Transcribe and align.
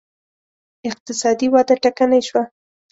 اقتصادي 0.89 1.47
وده 1.53 1.75
ټکنۍ 1.83 2.21
شوه 2.27 2.43